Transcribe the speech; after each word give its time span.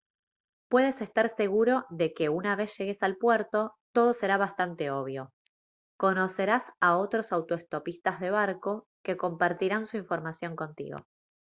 puedes 0.67 0.99
estar 1.03 1.29
seguro 1.29 1.85
de 1.91 2.11
que 2.15 2.29
una 2.29 2.55
vez 2.55 2.75
llegues 2.75 3.03
al 3.03 3.17
puerto 3.17 3.75
todo 3.93 4.15
será 4.15 4.35
bastante 4.39 4.89
obvio 4.89 5.29
conocerás 5.95 6.63
a 6.79 6.97
otros 6.97 7.31
autoestopistas 7.31 8.19
de 8.19 8.31
barco 8.31 8.87
que 9.03 9.15
compartirán 9.15 9.85
su 9.85 9.97
información 9.97 10.55
contigo 10.55 11.05